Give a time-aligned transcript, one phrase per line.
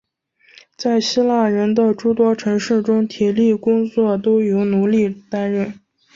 [0.77, 5.79] 在希腊人的诸多城市中体力工作都由奴隶担任。